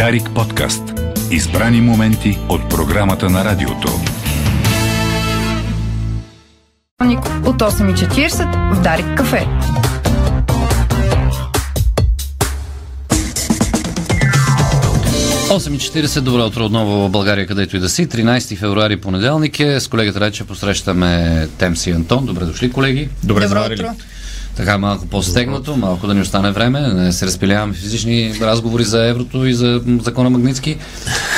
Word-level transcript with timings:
Дарик 0.00 0.30
подкаст. 0.34 0.82
Избрани 1.30 1.80
моменти 1.80 2.38
от 2.48 2.70
програмата 2.70 3.30
на 3.30 3.44
радиото. 3.44 3.88
От 7.44 7.62
8.40 7.62 8.74
в 8.74 8.82
Дарик 8.82 9.16
кафе. 9.16 9.46
Осем 15.50 15.74
и 15.74 15.78
40, 15.78 16.20
добро 16.20 16.46
утро 16.46 16.64
отново 16.64 17.08
в 17.08 17.10
България, 17.10 17.46
където 17.46 17.76
и 17.76 17.80
да 17.80 17.88
си. 17.88 18.08
13 18.08 18.56
февруари 18.56 18.96
понеделник 18.96 19.60
е. 19.60 19.80
С 19.80 19.88
колегата 19.88 20.20
Рече 20.20 20.44
посрещаме 20.44 21.48
Темси 21.58 21.90
и 21.90 21.92
Антон. 21.92 22.26
Добре 22.26 22.44
дошли, 22.44 22.70
колеги. 22.70 23.08
Добре, 23.24 23.48
Добро 23.48 23.60
утро. 23.72 23.94
Така 24.60 24.78
малко 24.78 25.06
по-стегнато, 25.06 25.76
малко 25.76 26.06
да 26.06 26.14
ни 26.14 26.20
остане 26.20 26.50
време, 26.50 26.80
да 26.80 27.12
се 27.12 27.26
разпиляваме 27.26 27.74
физични 27.74 28.34
разговори 28.40 28.84
за 28.84 29.06
еврото 29.06 29.46
и 29.46 29.54
за 29.54 29.82
закона 30.02 30.30
Магницки. 30.30 30.76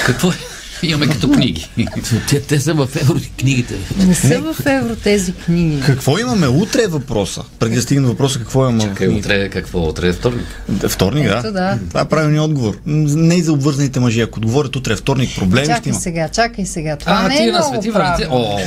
Какво 0.06 0.28
е? 0.28 0.51
Имаме 0.82 1.06
като 1.06 1.30
книги? 1.30 1.68
Те, 2.28 2.40
те 2.40 2.60
са 2.60 2.74
в 2.74 2.88
евро 2.96 3.14
книгите. 3.38 3.74
Не 3.98 4.14
са 4.14 4.40
в 4.42 4.66
евро 4.66 4.96
тези 4.96 5.32
книги. 5.34 5.82
Какво 5.82 6.18
имаме 6.18 6.48
утре 6.48 6.82
е 6.82 6.88
въпроса? 6.88 7.42
Преди 7.58 7.74
да 7.74 7.82
стигна 7.82 8.02
до 8.02 8.08
въпроса, 8.08 8.38
какво 8.38 8.62
имаме? 8.62 8.82
Чакай, 8.82 9.08
утре 9.08 9.48
какво? 9.48 9.80
Утре 9.80 10.08
е 10.08 10.12
вторник. 10.12 10.46
Вторник, 10.88 11.24
да. 11.24 11.38
Ето, 11.38 11.52
да. 11.52 11.78
Това 11.88 12.00
е 12.00 12.04
правилният 12.04 12.44
отговор. 12.44 12.76
Не 12.86 13.34
и 13.34 13.42
за 13.42 13.52
обвързаните 13.52 14.00
мъжи. 14.00 14.20
Ако 14.20 14.38
отговорят 14.38 14.76
утре 14.76 14.92
е 14.92 14.96
вторник, 14.96 15.30
проблеми 15.36 15.64
ще 15.64 15.74
Чакай 15.74 15.90
има. 15.90 16.00
сега, 16.00 16.28
чакай 16.28 16.66
сега. 16.66 16.96
Това 16.96 17.12
А, 17.14 17.28
не 17.28 17.36
ти 17.36 17.42
е 17.42 17.46
на 17.46 17.52
много 17.52 17.68
Свети 17.68 17.90
Валентин. 17.90 18.26
правилно. 18.26 18.44
О, 18.44 18.58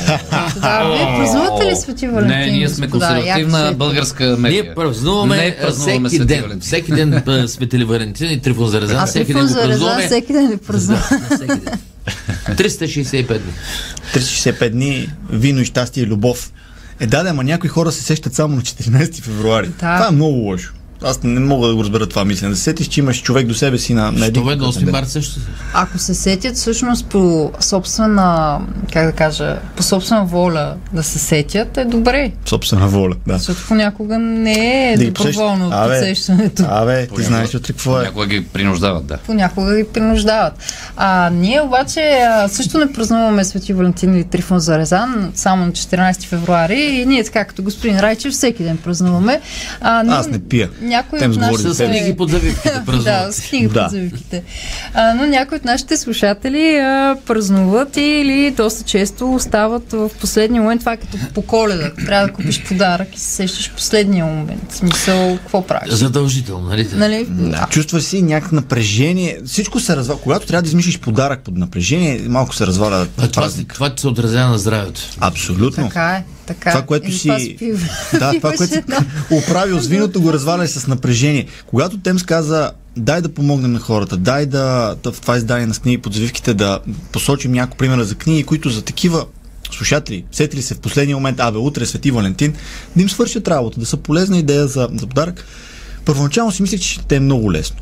Да, 0.56 0.84
вие 0.86 1.16
празнувате 1.18 1.66
ли 1.66 1.76
Свети 1.76 2.06
Валентин? 2.06 2.38
Не, 2.38 2.46
ние 2.48 2.68
сме 2.68 2.88
консервативна 2.88 3.66
ще- 3.66 3.74
българска 3.74 4.36
медия. 4.38 4.62
Ние 4.62 4.74
празнуваме 4.74 5.36
Не 5.36 5.56
празнуваме 5.56 6.08
всеки 6.08 6.16
Свети 6.16 6.26
ден. 6.42 6.60
Всеки 6.60 6.92
ден 6.92 7.22
а, 7.26 7.48
Светили 7.48 7.84
Валентин 7.84 8.30
и 8.30 8.40
Трифон 8.40 8.68
Зарезан. 8.68 9.06
Всеки 9.06 9.34
ден 9.34 9.46
го 9.46 9.54
празнуваме. 9.56 10.06
всеки 10.06 10.32
ден 10.32 10.50
ли 10.50 10.56
празнува? 10.56 11.00
Да, 11.10 11.36
всеки 11.36 11.46
ден. 11.48 11.72
365 12.06 13.38
дни. 13.38 13.52
365 14.14 14.70
дни, 14.70 15.08
вино 15.30 15.60
и 15.60 15.64
щастие 15.64 16.02
и 16.02 16.06
любов. 16.06 16.52
Е, 17.00 17.06
да, 17.06 17.22
да, 17.22 17.30
ама 17.30 17.44
някои 17.44 17.70
хора 17.70 17.92
се 17.92 18.02
сещат 18.02 18.34
само 18.34 18.56
на 18.56 18.62
14 18.62 19.22
февруари. 19.22 19.70
Това 19.72 20.06
е 20.08 20.10
много 20.10 20.36
лошо. 20.36 20.72
Аз 21.02 21.22
не 21.22 21.40
мога 21.40 21.68
да 21.68 21.74
го 21.74 21.80
разбера 21.80 22.06
това 22.06 22.24
мислене. 22.24 22.50
Да 22.50 22.56
се 22.56 22.62
сетиш, 22.62 22.86
че 22.86 23.00
имаш 23.00 23.22
човек 23.22 23.46
до 23.46 23.54
себе 23.54 23.78
си 23.78 23.94
на, 23.94 24.12
на 24.12 24.26
един 24.26 24.34
Това 24.34 24.52
е 24.52 24.58
конкретен 24.58 24.82
8 24.82 24.84
ден. 24.84 24.92
марта 24.92 25.08
също. 25.10 25.40
Ако 25.74 25.98
се 25.98 26.14
сетят 26.14 26.56
всъщност 26.56 27.06
по 27.06 27.50
собствена, 27.60 28.60
как 28.92 29.06
да 29.06 29.12
кажа, 29.12 29.56
по 29.76 29.82
собствена 29.82 30.24
воля 30.24 30.74
да 30.92 31.02
се 31.02 31.18
сетят, 31.18 31.76
е 31.76 31.84
добре. 31.86 32.32
Собствена 32.44 32.88
воля, 32.88 33.14
да. 33.26 33.34
Защото 33.34 33.60
понякога 33.68 34.18
не 34.18 34.52
е 34.86 34.96
Да 34.96 35.04
доброволно 35.04 35.70
посещ- 35.70 35.88
подсещането. 35.88 36.62
Абе, 36.70 37.02
ти 37.02 37.08
Понякога- 37.08 37.22
знаеш 37.24 37.54
утре 37.54 37.66
какво 37.66 38.00
е. 38.00 38.02
Някога 38.02 38.26
ги 38.26 38.44
принуждават, 38.44 39.06
да. 39.06 39.16
понякога 39.16 39.76
ги 39.76 39.84
принуждават. 39.84 40.52
А 40.96 41.30
ние 41.30 41.60
обаче 41.60 42.00
а, 42.22 42.48
също 42.48 42.78
не 42.78 42.92
празнуваме 42.92 43.44
Свети 43.44 43.72
Валентин 43.72 44.14
или 44.14 44.24
Трифон 44.24 44.58
Зарезан 44.58 45.32
само 45.34 45.66
на 45.66 45.72
14 45.72 46.22
февруари 46.22 46.80
и 46.80 47.06
ние 47.06 47.24
така 47.24 47.44
като 47.44 47.62
господин 47.62 48.00
Райчев 48.00 48.32
всеки 48.32 48.62
ден 48.62 48.76
празнуваме. 48.76 49.40
А, 49.80 50.02
но 50.02 50.12
Аз 50.12 50.28
не 50.28 50.38
пия. 50.40 50.70
Някой 50.96 51.18
Тем 51.18 51.30
от 51.30 51.36
нашите... 51.36 51.74
С 51.74 51.86
книги 51.86 52.16
под 52.16 52.30
завивките 52.30 52.80
да, 53.04 53.32
с 53.32 53.40
книги 53.40 53.68
Да. 53.68 53.82
под 53.82 53.90
завивките. 53.90 54.42
А, 54.94 55.14
но 55.14 55.26
някои 55.26 55.56
от 55.56 55.64
нашите 55.64 55.96
слушатели 55.96 56.76
а, 56.76 57.16
празнуват 57.26 57.96
или 57.96 58.50
доста 58.50 58.82
често 58.84 59.34
остават 59.34 59.92
в 59.92 60.10
последния 60.20 60.62
момент. 60.62 60.80
Това 60.80 60.92
е 60.92 60.96
като 60.96 61.16
по 61.34 61.42
коледа. 61.42 61.90
Трябва 62.06 62.26
да 62.26 62.32
купиш 62.32 62.64
подарък 62.68 63.16
и 63.16 63.20
се 63.20 63.30
сещаш 63.30 63.70
в 63.70 63.74
последния 63.74 64.26
момент. 64.26 64.72
В 64.72 64.76
смисъл, 64.76 65.38
какво 65.38 65.66
правиш? 65.66 65.92
Задължително, 65.92 66.68
нали? 66.68 66.88
Нали? 66.94 67.26
Да, 67.30 67.66
чувства 67.70 68.00
си 68.00 68.22
някакво 68.22 68.56
напрежение. 68.56 69.38
Всичко 69.46 69.80
се 69.80 69.96
разваля. 69.96 70.18
Когато 70.22 70.46
трябва 70.46 70.62
да 70.62 70.68
измислиш 70.68 70.98
подарък 70.98 71.40
под 71.40 71.56
напрежение, 71.56 72.20
малко 72.28 72.54
се 72.54 72.66
разваля 72.66 73.06
А 73.18 73.28
това, 73.28 73.48
това 73.74 73.94
ти 73.94 74.00
се 74.00 74.08
отразява 74.08 74.50
на 74.50 74.58
здравето. 74.58 75.00
Абсолютно. 75.20 75.88
Така 75.88 76.10
е. 76.10 76.35
Така 76.46 76.70
Това, 76.70 76.82
което 76.82 77.12
си-. 77.12 77.56
Да, 78.12 78.32
това, 78.34 78.52
което 78.52 78.74
си 78.74 78.82
оправил 79.30 79.80
с 79.80 79.86
виното, 79.86 80.20
го 80.20 80.32
разваля 80.32 80.68
с 80.68 80.86
напрежение. 80.86 81.46
Когато 81.66 81.98
Темс 81.98 82.22
каза, 82.22 82.70
дай 82.96 83.20
да 83.20 83.28
помогнем 83.28 83.72
на 83.72 83.78
хората, 83.78 84.16
дай 84.16 84.46
да, 84.46 84.96
в 85.04 85.20
това 85.20 85.36
издание 85.36 85.66
на 85.66 85.74
книги 85.74 85.98
под 85.98 86.14
завивките 86.14 86.54
да 86.54 86.80
посочим 87.12 87.52
няколко 87.52 87.76
примера 87.76 88.04
за 88.04 88.14
книги, 88.14 88.44
които 88.44 88.70
за 88.70 88.82
такива 88.82 89.26
слушатели, 89.72 90.24
сетили 90.32 90.62
се 90.62 90.74
в 90.74 90.78
последния 90.78 91.16
момент, 91.16 91.40
абе, 91.40 91.58
утре 91.58 91.86
Свети 91.86 92.10
Валентин, 92.10 92.54
да 92.96 93.02
им 93.02 93.10
свършат 93.10 93.48
работа, 93.48 93.80
да 93.80 93.86
са 93.86 93.96
полезна 93.96 94.38
идея 94.38 94.66
за, 94.66 94.88
за 94.92 95.06
подарък. 95.06 95.44
Първоначално 96.04 96.52
си 96.52 96.62
мислех, 96.62 96.80
че 96.80 96.88
ще 96.88 97.16
е 97.16 97.20
много 97.20 97.52
лесно. 97.52 97.76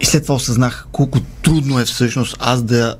И 0.00 0.06
след 0.06 0.22
това 0.22 0.34
осъзнах 0.34 0.86
колко 0.92 1.20
трудно 1.42 1.80
е 1.80 1.84
всъщност 1.84 2.36
аз 2.40 2.62
да 2.62 2.96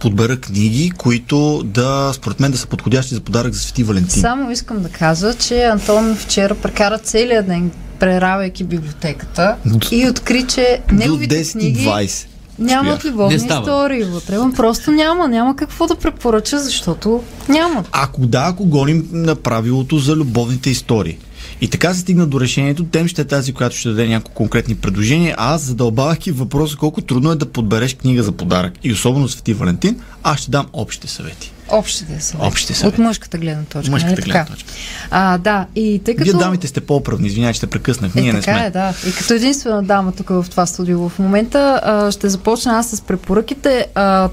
подбера 0.00 0.36
книги, 0.36 0.90
които 0.90 1.62
да, 1.64 2.10
според 2.14 2.40
мен, 2.40 2.50
да 2.50 2.58
са 2.58 2.66
подходящи 2.66 3.14
за 3.14 3.20
подарък 3.20 3.52
за 3.52 3.60
Свети 3.60 3.84
Валентин. 3.84 4.20
Само 4.20 4.50
искам 4.50 4.82
да 4.82 4.88
кажа, 4.88 5.34
че 5.34 5.64
Антон 5.64 6.16
вчера 6.16 6.54
прекара 6.54 6.98
целият 6.98 7.46
ден 7.46 7.70
преравайки 7.98 8.64
библиотеката 8.64 9.56
До- 9.64 9.88
и 9.92 10.08
откри, 10.08 10.46
че 10.46 10.80
неговите 10.92 11.44
10 11.44 11.48
и 11.48 11.60
книги 11.60 11.86
20. 11.86 12.26
нямат 12.58 13.04
любовни 13.04 13.34
истории 13.34 14.04
вътре. 14.04 14.36
Просто 14.56 14.90
няма. 14.90 15.28
Няма 15.28 15.56
какво 15.56 15.86
да 15.86 15.94
препоръча, 15.94 16.58
защото 16.58 17.22
няма. 17.48 17.84
Ако 17.92 18.26
да, 18.26 18.44
ако 18.46 18.64
гоним 18.64 19.08
на 19.12 19.36
правилото 19.36 19.98
за 19.98 20.16
любовните 20.16 20.70
истории. 20.70 21.18
И 21.60 21.68
така 21.68 21.94
се 21.94 22.00
стигна 22.00 22.26
до 22.26 22.40
решението, 22.40 22.84
тем 22.84 23.08
ще 23.08 23.22
е 23.22 23.24
тази, 23.24 23.52
която 23.52 23.76
ще 23.76 23.88
даде 23.88 24.08
няколко 24.08 24.34
конкретни 24.34 24.74
предложения, 24.74 25.34
а 25.38 25.54
аз 25.54 25.62
задълбавайки 25.62 26.32
въпроса 26.32 26.76
колко 26.76 27.00
трудно 27.00 27.32
е 27.32 27.36
да 27.36 27.46
подбереш 27.46 27.94
книга 27.94 28.22
за 28.22 28.32
подарък 28.32 28.72
и 28.82 28.92
особено 28.92 29.28
Свети 29.28 29.54
Валентин, 29.54 30.00
аз 30.22 30.40
ще 30.40 30.50
дам 30.50 30.66
общите 30.72 31.08
съвети. 31.08 31.52
Общите 31.70 32.20
са. 32.20 32.36
Общите 32.40 32.74
съвети. 32.74 33.00
От 33.00 33.06
мъжката 33.06 33.38
гледна 33.38 33.64
точка. 33.64 33.90
Мъжката 33.90 34.12
нали 34.12 34.22
гледна 34.22 34.44
точка. 34.44 34.72
А, 35.10 35.38
да. 35.38 35.66
И 35.76 36.00
тъй 36.04 36.16
като... 36.16 36.30
Вие 36.30 36.38
дамите 36.38 36.66
сте 36.66 36.80
по-правни, 36.80 37.26
извинявай, 37.26 37.54
че 37.54 37.60
те 37.60 37.66
прекъснах. 37.66 38.16
Е, 38.16 38.20
Ние 38.20 38.32
не 38.32 38.40
така 38.40 38.58
сме. 38.58 38.66
е, 38.66 38.70
да. 38.70 38.94
И 39.08 39.12
като 39.12 39.34
единствена 39.34 39.82
дама 39.82 40.12
тук 40.12 40.28
в 40.28 40.46
това 40.50 40.66
студио 40.66 41.08
в 41.08 41.18
момента, 41.18 41.80
а, 41.84 42.12
ще 42.12 42.28
започна 42.28 42.78
аз 42.78 42.90
с 42.90 43.00
препоръките, 43.00 43.86
а, 43.94 44.28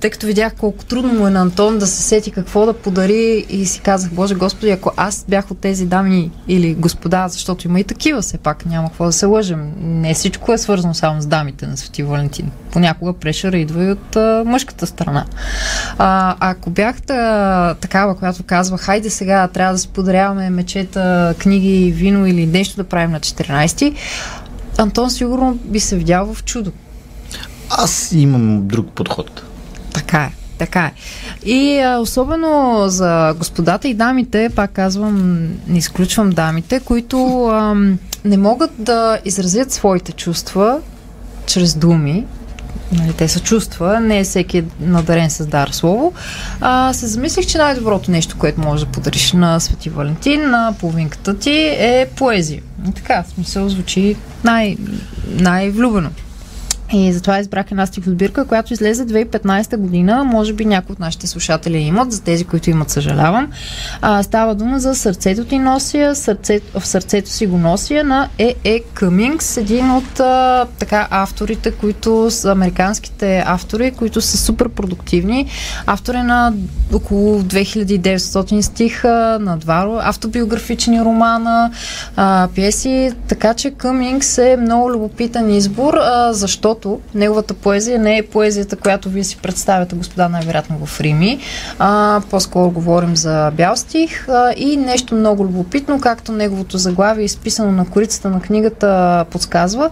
тъй 0.00 0.10
като 0.10 0.26
видях 0.26 0.54
колко 0.54 0.84
трудно 0.84 1.12
му 1.12 1.26
е 1.26 1.30
на 1.30 1.40
Антон 1.40 1.78
да 1.78 1.86
се 1.86 2.02
сети 2.02 2.30
какво 2.30 2.66
да 2.66 2.72
подари 2.72 3.46
и 3.48 3.66
си 3.66 3.80
казах, 3.80 4.12
Боже 4.12 4.34
Господи, 4.34 4.70
ако 4.70 4.92
аз 4.96 5.24
бях 5.28 5.50
от 5.50 5.58
тези 5.58 5.86
дами 5.86 6.30
или 6.48 6.74
господа, 6.74 7.28
защото 7.28 7.66
има 7.66 7.80
и 7.80 7.84
такива, 7.84 8.22
все 8.22 8.38
пак 8.38 8.66
няма 8.66 8.88
какво 8.88 9.04
да 9.04 9.12
се 9.12 9.26
лъжем. 9.26 9.72
Не 9.78 10.14
всичко 10.14 10.52
е 10.52 10.58
свързано 10.58 10.94
само 10.94 11.20
с 11.20 11.26
дамите 11.26 11.66
на 11.66 11.76
Свети 11.76 12.02
Валентин. 12.02 12.50
Понякога 12.72 13.12
прешъра 13.12 13.58
идва 13.58 13.84
и 13.84 13.90
от 13.90 14.16
а, 14.16 14.42
мъжката 14.46 14.86
страна. 14.86 15.24
А, 15.98 16.36
ако 16.40 16.70
бяхте 16.70 17.12
а, 17.12 17.74
такава, 17.74 18.16
която 18.16 18.42
казва, 18.42 18.78
хайде 18.78 19.10
сега 19.10 19.48
трябва 19.48 19.72
да 19.72 19.78
си 19.78 19.88
мечета, 20.50 21.34
книги, 21.38 21.92
вино 21.96 22.26
или 22.26 22.46
нещо 22.46 22.76
да 22.76 22.84
правим 22.84 23.10
на 23.10 23.20
14 23.20 23.94
Антон 24.78 25.10
сигурно 25.10 25.58
би 25.64 25.80
се 25.80 25.96
видял 25.96 26.34
в 26.34 26.44
чудо. 26.44 26.72
Аз 27.70 28.12
имам 28.12 28.66
друг 28.68 28.90
подход. 28.94 29.42
Така 29.92 30.22
е. 30.22 30.32
Така 30.58 30.84
е. 30.84 30.92
И 31.50 31.78
а, 31.78 31.98
особено 31.98 32.84
за 32.88 33.34
господата 33.38 33.88
и 33.88 33.94
дамите, 33.94 34.50
пак 34.56 34.72
казвам, 34.72 35.42
не 35.66 35.78
изключвам 35.78 36.30
дамите, 36.30 36.80
които 36.80 37.46
ам, 37.46 37.98
не 38.24 38.36
могат 38.36 38.70
да 38.78 39.18
изразят 39.24 39.72
своите 39.72 40.12
чувства 40.12 40.80
чрез 41.46 41.74
думи, 41.74 42.26
нали, 42.92 43.12
те 43.12 43.28
са 43.28 43.40
чувства, 43.40 44.00
не 44.00 44.18
е 44.18 44.24
всеки 44.24 44.64
надарен 44.80 45.30
с 45.30 45.46
дар 45.46 45.68
слово, 45.68 46.12
а, 46.60 46.92
се 46.92 47.06
замислих, 47.06 47.46
че 47.46 47.58
най-доброто 47.58 48.10
нещо, 48.10 48.36
което 48.38 48.60
можеш 48.60 48.86
да 48.86 48.92
подариш 48.92 49.32
на 49.32 49.60
Свети 49.60 49.90
Валентин, 49.90 50.50
на 50.50 50.74
половинката 50.80 51.38
ти, 51.38 51.58
е 51.78 52.08
поезия. 52.16 52.62
Така, 52.94 53.22
в 53.22 53.32
смисъл 53.34 53.68
звучи 53.68 54.16
най- 54.44 54.76
най-влюбено. 55.28 56.10
И 56.92 57.12
затова 57.12 57.38
избрах 57.38 57.70
една 57.70 57.86
стихосбирка, 57.86 58.44
която 58.44 58.72
излезе 58.72 59.06
2015 59.06 59.76
година. 59.76 60.24
Може 60.24 60.52
би 60.52 60.64
някои 60.64 60.92
от 60.92 61.00
нашите 61.00 61.26
слушатели 61.26 61.78
имат, 61.78 62.12
за 62.12 62.22
тези, 62.22 62.44
които 62.44 62.70
имат, 62.70 62.90
съжалявам. 62.90 63.52
А, 64.00 64.22
става 64.22 64.54
дума 64.54 64.80
за 64.80 64.94
Сърцето 64.94 65.44
ти 65.44 65.58
нося, 65.58 66.14
сърце, 66.14 66.60
в 66.74 66.86
сърцето 66.86 67.30
си 67.30 67.46
го 67.46 67.58
нося 67.58 68.04
на 68.04 68.28
Е. 68.38 68.54
Е. 68.64 68.80
Къмингс, 68.94 69.56
един 69.56 69.90
от 69.90 70.20
а, 70.20 70.66
така 70.78 71.08
авторите, 71.10 71.70
които 71.70 72.30
са 72.30 72.52
американските 72.52 73.44
автори, 73.46 73.90
които 73.90 74.20
са 74.20 74.38
супер 74.38 74.68
продуктивни. 74.68 75.46
Автор 75.86 76.14
е 76.14 76.22
на 76.22 76.52
около 76.92 77.42
2900 77.42 78.60
стиха, 78.60 79.38
на 79.40 79.56
два 79.56 80.00
автобиографични 80.02 81.00
романа, 81.00 81.70
а, 82.16 82.48
пиеси, 82.54 83.12
така 83.28 83.54
че 83.54 83.70
Къмингс 83.70 84.38
е 84.38 84.56
много 84.60 84.92
любопитен 84.92 85.50
избор, 85.54 85.94
а, 85.94 86.32
защото 86.32 86.79
неговата 87.14 87.54
поезия 87.54 87.98
не 87.98 88.18
е 88.18 88.26
поезията, 88.26 88.76
която 88.76 89.08
вие 89.08 89.24
си 89.24 89.36
представяте, 89.36 89.94
господа, 89.96 90.28
най-вероятно 90.28 90.86
в 90.86 91.00
Рими. 91.00 91.40
А, 91.78 92.20
по-скоро 92.30 92.70
говорим 92.70 93.16
за 93.16 93.50
бял 93.54 93.76
стих 93.76 94.28
а, 94.28 94.54
и 94.56 94.76
нещо 94.76 95.14
много 95.14 95.44
любопитно, 95.44 96.00
както 96.00 96.32
неговото 96.32 96.78
заглавие, 96.78 97.24
изписано 97.24 97.72
на 97.72 97.86
корицата 97.86 98.30
на 98.30 98.40
книгата, 98.40 99.24
подсказва. 99.30 99.90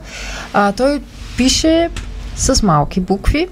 А, 0.53 0.73
той 0.73 1.01
пише 1.37 1.91
с 2.37 2.63
малки 2.63 3.01
букви. 3.01 3.49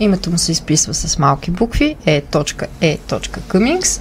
Името 0.00 0.30
му 0.30 0.38
се 0.38 0.52
изписва 0.52 0.94
с 0.94 1.18
малки 1.18 1.50
букви 1.50 1.96
е 2.06 2.22
e.e.cummings 2.22 4.00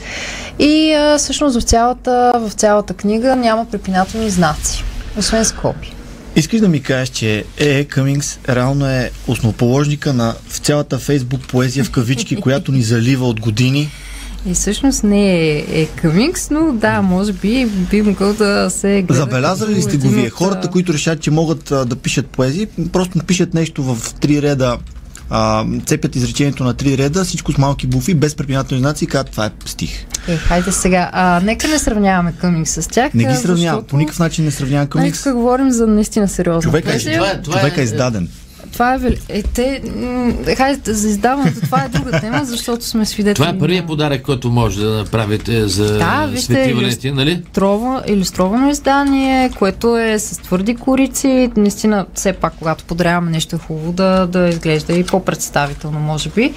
и 0.59 0.94
а, 0.94 1.18
всъщност 1.18 1.59
в 1.59 1.63
цялата, 1.63 2.31
в 2.35 2.51
цялата 2.51 2.94
книга 2.94 3.35
няма 3.35 3.65
препинателни 3.65 4.29
знаци, 4.29 4.83
освен 5.18 5.45
скоби. 5.45 5.96
Искаш 6.38 6.60
да 6.60 6.68
ми 6.68 6.81
кажеш, 6.81 7.10
че 7.10 7.44
Е. 7.57 7.84
Къмингс 7.84 8.39
реално 8.50 8.88
е 8.88 9.12
основоположника 9.28 10.13
на 10.13 10.36
в 10.48 10.57
цялата 10.57 11.00
фейсбук 11.00 11.48
поезия 11.48 11.86
в 11.86 11.92
кавички, 11.92 12.36
която 12.42 12.72
ни 12.72 12.81
залива 12.81 13.28
от 13.28 13.39
години. 13.39 13.89
И 14.45 14.54
всъщност 14.54 15.04
не 15.04 15.31
е, 15.31 15.57
е 15.57 15.88
Cummings, 15.88 16.51
но 16.51 16.74
да, 16.74 17.01
може 17.01 17.34
би 17.34 17.66
би 17.66 18.01
могъл 18.01 18.34
да 18.34 18.69
се 18.69 19.01
гледа. 19.01 19.13
Забелязали 19.13 19.75
ли 19.75 19.81
сте 19.81 19.98
го 19.98 20.10
вие? 20.10 20.30
Хората, 20.30 20.69
които 20.69 20.94
решат, 20.94 21.22
че 21.22 21.31
могат 21.31 21.72
а, 21.72 21.86
да 21.86 21.95
пишат 21.95 22.28
поезии, 22.28 22.68
просто 22.94 23.19
пишат 23.19 23.54
нещо 23.54 23.84
в 23.84 24.13
три 24.13 24.42
реда, 24.42 24.78
а, 25.29 25.65
цепят 25.85 26.15
изречението 26.15 26.63
на 26.63 26.74
три 26.74 26.97
реда, 26.97 27.24
всичко 27.24 27.51
с 27.51 27.57
малки 27.57 27.88
буфи, 27.88 28.13
без 28.13 28.35
препинателни 28.35 28.81
знаци 28.81 29.03
и 29.03 29.07
казват, 29.07 29.31
това 29.31 29.45
е 29.45 29.51
стих. 29.65 30.06
Е, 30.27 30.38
хайде 30.38 30.71
сега. 30.71 31.09
А, 31.13 31.41
нека 31.44 31.68
не 31.68 31.79
сравняваме 31.79 32.33
Cummings 32.33 32.81
с 32.81 32.88
тях. 32.88 33.13
Не 33.13 33.24
ги 33.24 33.35
сравнявам, 33.35 33.75
защото- 33.75 33.88
по 33.88 33.97
никакъв 33.97 34.19
начин 34.19 34.45
не 34.45 34.51
сравнявам 34.51 34.88
Къмингс. 34.88 35.24
тук 35.24 35.33
говорим 35.33 35.71
за 35.71 35.88
наистина 35.88 36.27
сериозна 36.27 36.62
Човека 36.62 36.94
е- 36.94 37.00
това 37.00 37.29
е- 37.29 37.41
това 37.41 37.59
Човека 37.59 37.81
е 37.81 37.83
издаден. 37.83 38.29
Това 38.73 38.93
е. 38.95 38.99
Е, 39.29 39.43
те... 39.43 39.81
Хайде, 40.57 40.93
за 40.93 41.09
издаването 41.09 41.61
това 41.61 41.83
е 41.83 41.89
друга 41.89 42.19
тема, 42.19 42.45
защото 42.45 42.85
сме 42.85 43.05
свидетели 43.05 43.35
Това 43.35 43.49
е 43.49 43.59
първият 43.59 43.87
подарък, 43.87 44.21
който 44.21 44.49
може 44.49 44.79
да 44.79 44.89
направите 44.89 45.67
за 45.67 45.97
Да, 45.97 46.29
Свети 46.37 46.73
Валентин, 46.73 47.15
нали? 47.15 47.31
иллюстрова, 47.31 48.03
иллюстровано 48.07 48.69
издание, 48.69 49.49
което 49.49 49.97
е 49.97 50.19
с 50.19 50.37
твърди 50.41 50.75
корици. 50.75 51.51
Наистина, 51.57 52.05
все 52.13 52.33
пак, 52.33 52.53
когато 52.59 52.83
подаряваме 52.83 53.31
нещо 53.31 53.55
е 53.55 53.59
хубаво 53.59 53.91
да, 53.91 54.27
да 54.27 54.47
изглежда 54.49 54.93
и 54.93 55.03
по-представително, 55.03 55.99
може 55.99 56.29
би. 56.29 56.53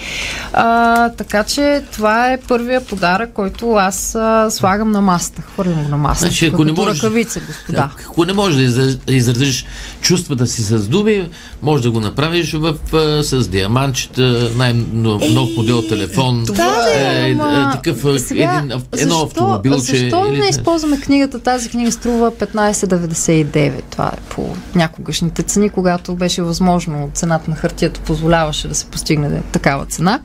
А, 0.52 1.08
така 1.08 1.44
че 1.44 1.82
това 1.92 2.32
е 2.32 2.40
първия 2.40 2.84
подарък, 2.86 3.32
който 3.32 3.72
аз 3.72 4.14
а, 4.14 4.50
слагам 4.50 4.90
на 4.90 5.00
масата. 5.00 5.42
Хвърлям 5.42 5.82
го 5.82 5.88
на 5.88 5.96
масата. 5.96 6.26
Значи, 6.26 6.46
ако 6.46 6.64
не 6.64 6.72
можеш- 6.72 7.02
ръкавица, 7.02 7.40
господа. 7.46 7.90
Ако 8.08 8.24
не 8.24 8.32
можеш 8.32 8.70
да 9.06 9.14
изразиш 9.14 9.66
чувствата 10.00 10.46
си 10.46 10.62
с 10.62 10.88
думи, 10.88 11.30
може 11.62 11.82
да 11.82 11.90
го 11.90 11.99
направиш 12.00 12.52
в, 12.52 12.74
а, 12.92 13.22
с 13.22 13.48
диамантчета, 13.48 14.50
най-много 14.56 15.24
модел 15.56 15.82
телефон. 15.82 16.44
Да, 16.44 16.86
е, 16.94 16.98
е, 16.98 17.28
е, 17.28 17.32
ама 17.32 17.70
такъв, 17.72 18.04
а, 18.04 18.18
сега, 18.18 18.54
един, 18.58 18.70
едно 18.70 19.14
защо, 19.14 19.22
автомобилче. 19.22 19.96
Защо 19.96 20.26
или 20.28 20.38
не 20.38 20.46
използваме 20.46 21.00
книгата? 21.00 21.38
Тази 21.38 21.68
книга 21.68 21.92
струва 21.92 22.30
15,99. 22.30 23.82
Това 23.90 24.06
е 24.06 24.20
по 24.30 24.56
някогашните 24.74 25.42
цени, 25.42 25.70
когато 25.70 26.14
беше 26.14 26.42
възможно. 26.42 27.10
Цената 27.14 27.50
на 27.50 27.56
хартията 27.56 28.00
позволяваше 28.00 28.68
да 28.68 28.74
се 28.74 28.86
постигне 28.86 29.42
такава 29.52 29.86
цена. 29.86 30.20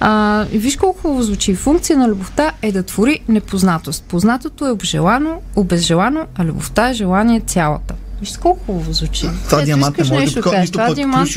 А, 0.00 0.44
виж 0.52 0.76
колко 0.76 1.00
хубаво 1.00 1.22
звучи. 1.22 1.54
Функция 1.54 1.98
на 1.98 2.08
любовта 2.08 2.52
е 2.62 2.72
да 2.72 2.82
твори 2.82 3.20
непознатост. 3.28 4.04
Познатото 4.08 4.66
е 4.66 4.70
обжелано, 4.70 5.40
обезжелано, 5.56 6.26
а 6.34 6.44
любовта 6.44 6.88
е 6.90 6.94
желание 6.94 7.40
цялата. 7.40 7.94
Виж 8.20 8.36
колко 8.36 8.84
звучи. 8.90 9.26
Това 9.44 9.62
диамант 9.62 9.98
не 9.98 10.04
може 10.04 10.26
да 10.26 10.34
такова, 10.34 10.58
нищо 10.58 10.78
пък 10.78 10.94
диамант, 10.94 11.30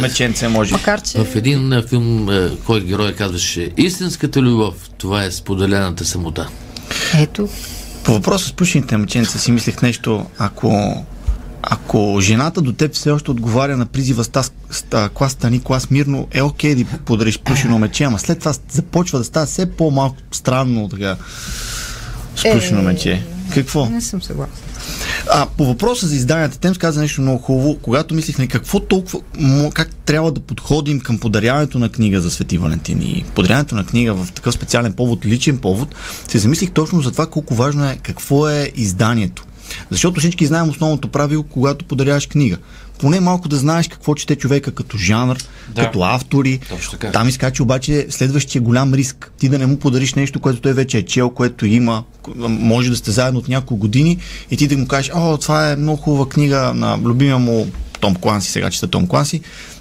меченце 0.00 0.48
може. 0.48 0.72
Макар, 0.72 1.02
че... 1.02 1.24
В 1.24 1.36
един 1.36 1.72
а, 1.72 1.82
филм, 1.82 2.28
а, 2.28 2.50
кой 2.66 2.80
герой 2.80 3.12
казваше 3.12 3.70
Истинската 3.76 4.42
любов, 4.42 4.74
това 4.98 5.24
е 5.24 5.30
споделената 5.30 6.04
самота. 6.04 6.48
Ето, 7.18 7.48
По 8.04 8.12
въпроса 8.12 8.48
с 8.48 8.52
плюшените 8.52 8.96
мъченца 8.96 9.38
си 9.38 9.52
мислех 9.52 9.82
нещо, 9.82 10.26
ако 10.38 11.04
ако 11.62 12.18
жената 12.20 12.62
до 12.62 12.72
теб 12.72 12.94
все 12.94 13.10
още 13.10 13.30
отговаря 13.30 13.76
на 13.76 13.86
призива 13.86 14.24
стас, 14.24 14.52
ста, 14.70 15.08
клас 15.14 15.32
стани, 15.32 15.62
клас 15.62 15.90
мирно, 15.90 16.28
е 16.32 16.42
окей 16.42 16.74
да 16.74 16.84
подариш 16.84 17.38
плюшено 17.38 17.78
мече, 17.78 18.04
ама 18.04 18.18
след 18.18 18.38
това 18.38 18.52
започва 18.70 19.18
да 19.18 19.24
става 19.24 19.46
все 19.46 19.70
по-малко 19.70 20.16
странно 20.32 20.88
така 20.88 21.16
с 22.36 22.44
Е. 22.44 22.74
мече. 22.74 23.22
Какво? 23.54 23.86
не 23.86 24.00
съм 24.00 24.22
съгласна. 24.22 24.54
А, 25.28 25.46
по 25.56 25.64
въпроса 25.64 26.06
за 26.06 26.16
изданията, 26.16 26.58
Темс 26.58 26.78
каза 26.78 27.00
нещо 27.00 27.20
много 27.20 27.38
хубаво. 27.38 27.78
Когато 27.82 28.14
мислих 28.14 28.38
на 28.38 28.48
какво 28.48 28.80
толкова, 28.80 29.20
как 29.74 29.94
трябва 29.94 30.32
да 30.32 30.40
подходим 30.40 31.00
към 31.00 31.18
подаряването 31.18 31.78
на 31.78 31.88
книга 31.88 32.20
за 32.20 32.30
Свети 32.30 32.58
Валентин 32.58 33.02
и 33.02 33.24
подаряването 33.34 33.74
на 33.74 33.86
книга 33.86 34.14
в 34.14 34.32
такъв 34.32 34.54
специален 34.54 34.92
повод, 34.92 35.26
личен 35.26 35.58
повод, 35.58 35.94
се 36.28 36.38
замислих 36.38 36.70
точно 36.70 37.00
за 37.00 37.12
това 37.12 37.26
колко 37.26 37.54
важно 37.54 37.84
е 37.84 37.98
какво 38.02 38.48
е 38.48 38.72
изданието. 38.76 39.44
Защото 39.90 40.20
всички 40.20 40.46
знаем 40.46 40.68
основното 40.68 41.08
правило, 41.08 41.42
когато 41.42 41.84
подаряваш 41.84 42.26
книга. 42.26 42.56
Поне 43.00 43.20
малко 43.20 43.48
да 43.48 43.56
знаеш 43.56 43.88
какво 43.88 44.14
чете 44.14 44.36
човека 44.36 44.70
като 44.70 44.98
жанр, 44.98 45.36
Да. 45.68 45.82
като 45.84 46.02
автори. 46.02 46.60
Там 47.12 47.28
изкача 47.28 47.62
обаче 47.62 48.06
следващия 48.10 48.62
голям 48.62 48.94
риск. 48.94 49.32
Ти 49.38 49.48
да 49.48 49.58
не 49.58 49.66
му 49.66 49.78
подариш 49.78 50.14
нещо, 50.14 50.40
което 50.40 50.60
той 50.60 50.72
вече 50.72 50.98
е 50.98 51.02
чел, 51.02 51.30
което 51.30 51.66
има, 51.66 52.04
може 52.48 52.90
да 52.90 52.96
сте 52.96 53.10
заедно 53.10 53.38
от 53.40 53.48
няколко 53.48 53.76
години 53.76 54.18
и 54.50 54.56
ти 54.56 54.68
да 54.68 54.76
му 54.76 54.86
кажеш, 54.86 55.10
о, 55.14 55.36
това 55.36 55.70
е 55.70 55.76
много 55.76 56.02
хубава 56.02 56.28
книга 56.28 56.72
на 56.74 56.98
любимия 56.98 57.38
му 57.38 57.66
Том 58.00 58.14
Кланси, 58.14 58.50
сега 58.52 58.70
чета 58.70 58.88
Том 58.88 59.06
Кланси, 59.06 59.40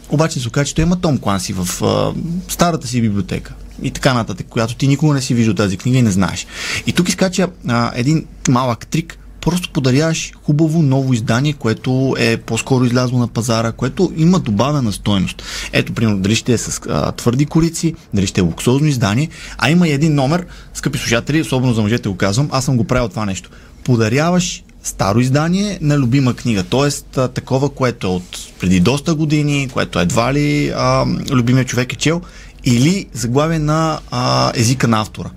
обаче 0.10 0.40
се 0.40 0.48
оказа, 0.48 0.66
че 0.66 0.76
той 0.76 0.84
има 0.84 0.96
Том 1.02 1.18
Кланси 1.18 1.54
в 1.54 1.84
а, 1.84 2.14
старата 2.48 2.88
си 2.88 3.02
библиотека 3.02 3.54
и 3.82 3.92
така 3.92 4.14
нататък, 4.14 4.48
която 4.50 4.76
ти 4.76 4.88
никога 4.88 5.14
не 5.14 5.22
си 5.22 5.34
виждал 5.34 5.56
тази 5.56 5.78
книга 5.78 5.98
и 5.98 6.02
не 6.02 6.12
знаеш. 6.12 6.48
И 6.88 6.94
тук 6.94 7.10
изкача 7.10 7.48
а, 7.68 7.92
един 7.96 8.26
малък 8.50 8.88
трик, 8.88 9.20
просто 9.42 9.70
подаряваш 9.70 10.32
хубаво 10.44 10.82
ново 10.82 11.14
издание, 11.14 11.54
което 11.54 12.16
е 12.20 12.38
по-скоро 12.38 12.86
излязло 12.86 13.20
на 13.20 13.28
пазара, 13.28 13.72
което 13.72 14.12
има 14.18 14.40
добавена 14.40 14.92
стойност. 14.92 15.44
Ето, 15.74 15.94
примерно, 15.94 16.20
дали 16.20 16.36
ще 16.36 16.54
е 16.54 16.58
с 16.58 16.82
а, 16.90 17.12
твърди 17.12 17.46
корици, 17.46 17.94
дали 18.14 18.28
ще 18.28 18.42
е 18.42 18.44
луксозно 18.44 18.88
издание, 18.88 19.30
а 19.58 19.70
има 19.70 19.88
и 19.88 19.92
един 19.92 20.16
номер, 20.16 20.46
скъпи 20.74 20.98
слушатели, 20.98 21.42
особено 21.42 21.74
за 21.74 21.82
мъжете 21.82 22.10
го 22.10 22.18
казвам, 22.18 22.50
аз 22.52 22.66
съм 22.66 22.78
го 22.78 22.84
правил 22.84 23.10
това 23.10 23.26
нещо. 23.26 23.50
Подаряваш 23.84 24.64
старо 24.84 25.20
издание 25.20 25.78
на 25.82 25.98
любима 25.98 26.34
книга, 26.34 26.64
т.е. 26.64 27.28
такова, 27.28 27.70
което 27.70 28.08
е 28.08 28.10
от 28.10 28.38
преди 28.60 28.80
доста 28.80 29.16
години, 29.16 29.70
което 29.74 30.00
едва 30.00 30.34
ли 30.34 30.74
а, 30.76 31.06
любимия 31.32 31.66
човек 31.66 31.94
е 31.94 31.96
чел, 31.96 32.22
или 32.66 33.06
заглавие 33.14 33.60
на 33.60 34.00
а, 34.12 34.52
езика 34.56 34.88
на 34.88 35.02
автора. 35.02 35.30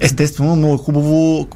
Естествено, 0.00 0.56
много 0.56 0.74
е 0.74 0.84
хубаво 0.84 1.48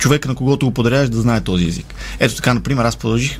човека, 0.00 0.28
на 0.28 0.34
когото 0.34 0.66
го 0.66 0.72
подаряваш, 0.72 1.08
да 1.08 1.20
знае 1.20 1.40
този 1.40 1.66
език. 1.68 1.94
Ето 2.20 2.34
така, 2.34 2.54
например, 2.54 2.84
аз 2.84 2.96
продължих, 2.96 3.38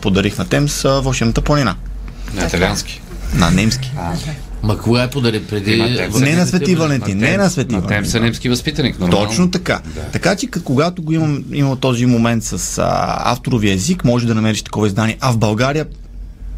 подарих 0.00 0.38
на 0.38 0.44
Темс 0.44 0.84
а, 0.84 1.00
Вълшебната 1.00 1.40
планина. 1.40 1.76
На 2.34 2.46
италиански. 2.46 3.00
На 3.34 3.50
немски. 3.50 3.92
Ма 4.62 4.78
кога 4.78 5.02
е 5.02 5.10
подари 5.10 5.44
преди... 5.44 5.72
Има 5.72 5.96
текст. 5.96 6.20
Не 6.20 6.36
на 6.36 6.46
Свети 6.46 6.74
Валентин, 6.74 7.18
не 7.18 7.36
на 7.36 7.50
Свети 7.50 7.68
тем 7.68 7.80
Валентин. 7.80 8.10
са 8.10 8.20
немски 8.20 8.48
възпитаник, 8.48 9.00
нормално. 9.00 9.28
Точно 9.28 9.50
така. 9.50 9.80
Да. 9.94 10.00
Така 10.00 10.36
че, 10.36 10.46
когато 10.46 11.02
го 11.02 11.12
имам, 11.12 11.44
имам 11.52 11.76
този 11.76 12.06
момент 12.06 12.44
с 12.44 12.78
а, 12.78 12.84
авторовия 13.32 13.74
език, 13.74 14.04
може 14.04 14.26
да 14.26 14.34
намериш 14.34 14.62
такова 14.62 14.86
издание. 14.86 15.16
А 15.20 15.32
в 15.32 15.38
България, 15.38 15.86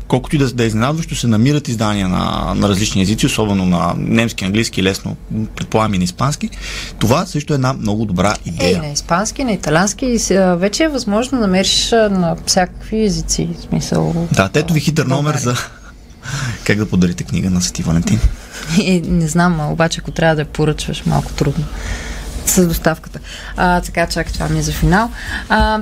колкото 0.08 0.36
и 0.36 0.38
да, 0.38 0.52
да 0.52 0.64
е 0.64 0.66
изненадващо, 0.66 1.16
се 1.16 1.26
намират 1.26 1.68
издания 1.68 2.08
на, 2.08 2.54
на 2.56 2.68
различни 2.68 3.02
езици, 3.02 3.26
особено 3.26 3.66
на 3.66 3.94
немски, 3.96 4.44
английски, 4.44 4.82
лесно, 4.82 5.16
предполагам 5.56 5.94
и 5.94 5.98
на 5.98 6.04
испански. 6.04 6.50
Това 6.98 7.26
също 7.26 7.52
е 7.52 7.54
една 7.54 7.72
много 7.72 8.04
добра 8.04 8.34
Е, 8.46 8.48
идея. 8.48 8.78
на 8.78 8.88
испански, 8.88 9.44
на 9.44 9.52
италянски. 9.52 10.18
Вече 10.32 10.84
е 10.84 10.88
възможно 10.88 11.38
да 11.38 11.46
намериш 11.46 11.90
на 11.92 12.36
всякакви 12.46 13.04
езици. 13.04 13.48
В 13.58 13.62
смисъл. 13.62 14.28
Да, 14.32 14.50
ето 14.54 14.74
ви 14.74 14.80
хитър 14.80 15.06
номер 15.06 15.36
за 15.36 15.54
как 16.64 16.78
да 16.78 16.86
подарите 16.86 17.24
книга 17.24 17.50
на 17.50 17.60
Свети 17.60 17.82
Валентин. 17.82 18.20
Е, 18.80 19.00
не 19.00 19.28
знам, 19.28 19.72
обаче 19.72 20.00
ако 20.00 20.10
трябва 20.10 20.34
да 20.34 20.42
я 20.42 20.46
поръчваш, 20.46 21.02
малко 21.06 21.32
трудно. 21.32 21.64
С 22.46 22.66
доставката. 22.66 23.18
А, 23.56 23.80
така, 23.80 24.06
чакай, 24.06 24.32
това 24.32 24.48
ми 24.48 24.58
е 24.58 24.62
за 24.62 24.72
финал. 24.72 25.10
А, 25.48 25.80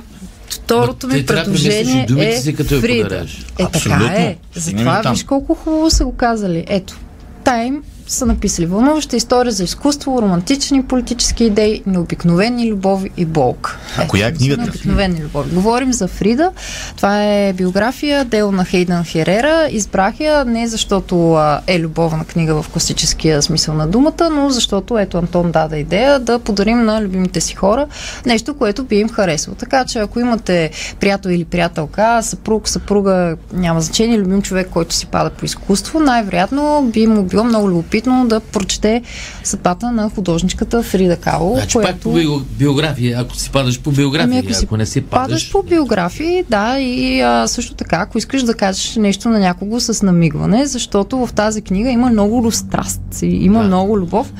второто 0.54 1.06
ми 1.06 1.22
да 1.22 1.26
предложение 1.26 2.06
думите 2.08 2.28
е 2.28 2.36
си, 2.40 2.54
като 2.54 2.74
я 2.74 2.80
Фрида. 2.80 3.02
подаряваш. 3.02 3.46
Е, 3.58 3.62
Абсолютно. 3.62 4.06
така 4.06 4.22
е. 4.22 4.36
Затова 4.54 5.02
виж 5.10 5.24
колко 5.24 5.54
хубаво 5.54 5.90
са 5.90 6.04
го 6.04 6.16
казали. 6.16 6.64
Ето, 6.68 6.96
Тайм 7.44 7.82
са 8.06 8.26
написали 8.26 8.66
вълнуваща 8.66 9.16
история 9.16 9.52
за 9.52 9.64
изкуство, 9.64 10.22
романтични 10.22 10.82
политически 10.82 11.44
идеи, 11.44 11.82
необикновени 11.86 12.72
любови 12.72 13.10
и 13.16 13.24
болка. 13.24 13.78
А 13.98 14.08
коя 14.08 14.26
е 14.26 14.32
книгата? 14.32 14.62
Необикновени 14.62 15.22
любови. 15.22 15.50
Говорим 15.54 15.92
за 15.92 16.08
Фрида. 16.08 16.50
Това 16.96 17.24
е 17.24 17.52
биография, 17.52 18.24
дело 18.24 18.52
на 18.52 18.64
Хейдън 18.64 19.04
Херера. 19.04 19.68
Избрах 19.70 20.20
я 20.20 20.44
не 20.44 20.68
защото 20.68 21.34
а, 21.34 21.60
е 21.66 21.80
любовна 21.80 22.24
книга 22.24 22.62
в 22.62 22.68
класическия 22.68 23.42
смисъл 23.42 23.74
на 23.74 23.86
думата, 23.86 24.30
но 24.32 24.50
защото 24.50 24.98
ето 24.98 25.18
Антон 25.18 25.52
даде 25.52 25.76
идея 25.76 26.20
да 26.20 26.38
подарим 26.38 26.84
на 26.84 27.02
любимите 27.02 27.40
си 27.40 27.54
хора 27.54 27.86
нещо, 28.26 28.54
което 28.54 28.84
би 28.84 28.96
им 28.96 29.08
харесало. 29.08 29.54
Така 29.54 29.84
че 29.84 29.98
ако 29.98 30.20
имате 30.20 30.70
приятел 31.00 31.30
или 31.30 31.44
приятелка, 31.44 32.22
съпруг, 32.22 32.68
съпруга, 32.68 33.36
няма 33.52 33.80
значение, 33.80 34.18
любим 34.18 34.42
човек, 34.42 34.68
който 34.70 34.94
си 34.94 35.06
пада 35.06 35.30
по 35.30 35.44
изкуство, 35.44 36.00
най-вероятно 36.00 36.90
би 36.92 37.06
му 37.06 37.22
било 37.22 37.44
много 37.44 37.68
любопитно 37.68 37.93
любопитно 37.94 38.26
да 38.26 38.40
прочете 38.40 39.02
съдбата 39.44 39.92
на 39.92 40.10
художничката 40.10 40.82
Фрида 40.82 41.16
Кало, 41.16 41.54
Значи 41.54 41.78
пак 41.82 41.96
по 41.96 42.08
био- 42.08 42.42
биография, 42.48 43.20
ако 43.20 43.36
си 43.36 43.50
падаш 43.50 43.80
по 43.80 43.90
биография, 43.90 44.24
Ами, 44.24 44.38
ако 44.38 44.54
си 44.54 44.64
ако 44.64 44.76
не 44.76 44.86
си 44.86 45.00
падаш... 45.00 45.26
Падаш 45.26 45.52
по 45.52 45.62
биографии, 45.62 46.44
да, 46.50 46.78
и 46.78 47.20
а, 47.20 47.48
също 47.48 47.74
така, 47.74 47.96
ако 47.98 48.18
искаш 48.18 48.42
да 48.42 48.54
кажеш 48.54 48.96
нещо 48.96 49.28
на 49.28 49.38
някого 49.38 49.80
с 49.80 50.02
намигване, 50.02 50.66
защото 50.66 51.26
в 51.26 51.32
тази 51.32 51.62
книга 51.62 51.90
има 51.90 52.10
много 52.10 52.50
страст, 52.52 53.00
има 53.22 53.58
Да. 53.58 53.66
много 53.66 53.98
любов, 53.98 54.32